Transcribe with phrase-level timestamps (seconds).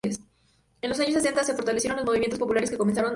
[0.81, 3.09] En los años setenta se fortalecieron los movimientos populares que comenzaron años anteriores.